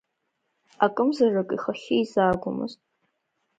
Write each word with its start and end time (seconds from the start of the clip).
Акымзарак 0.85 1.49
ихахьы 1.55 1.95
изаагомызт. 2.03 2.79